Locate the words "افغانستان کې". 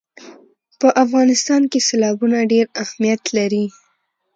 1.03-1.79